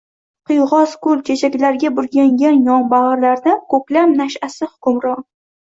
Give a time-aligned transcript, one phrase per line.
[0.51, 5.25] Qiyg‘os gul-chechaklarga burkangan yonbag‘irlarda ko‘klam nash’asi hukmron.